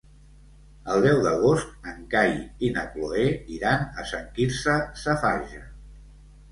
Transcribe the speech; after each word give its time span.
El 0.93 1.03
deu 1.07 1.19
d'agost 1.25 1.91
en 1.91 2.01
Cai 2.15 2.33
i 2.69 2.73
na 2.79 2.87
Cloè 2.97 3.29
iran 3.59 3.87
a 4.05 4.09
Sant 4.15 4.27
Quirze 4.41 4.81
Safaja. 5.07 5.63